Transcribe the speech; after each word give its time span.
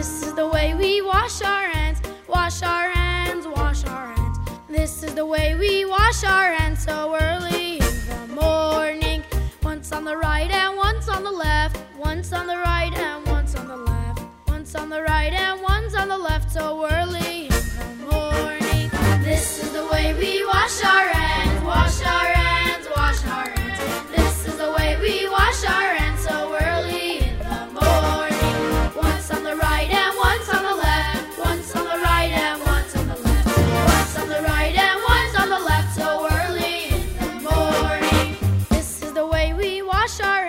This 0.00 0.22
is 0.22 0.32
the 0.32 0.48
way 0.48 0.72
we 0.72 1.02
wash 1.02 1.42
our 1.42 1.68
hands, 1.68 2.00
wash 2.26 2.62
our 2.62 2.88
hands, 2.88 3.46
wash 3.46 3.84
our 3.84 4.14
hands. 4.14 4.38
This 4.66 5.02
is 5.02 5.14
the 5.14 5.26
way 5.26 5.54
we 5.54 5.84
wash 5.84 6.24
our 6.24 6.54
hands 6.54 6.84
so 6.84 7.18
early 7.20 7.72
in 7.74 7.96
the 8.08 8.34
morning. 8.34 9.22
Once 9.62 9.92
on 9.92 10.04
the 10.06 10.16
right 10.16 10.50
and 10.50 10.74
once 10.78 11.06
on 11.10 11.22
the 11.22 11.30
left, 11.30 11.76
once 11.98 12.32
on 12.32 12.46
the 12.46 12.56
right 12.56 12.94
and 12.94 13.26
once 13.26 13.54
on 13.54 13.68
the 13.68 13.76
left, 13.76 14.22
once 14.48 14.74
on 14.74 14.88
the 14.88 15.02
right 15.02 15.34
and 15.34 15.60
once 15.60 15.94
on 15.94 16.08
the 16.08 16.16
left 16.16 16.50
so 16.50 16.88
early. 16.90 17.39
wash 40.00 40.20
our 40.20 40.39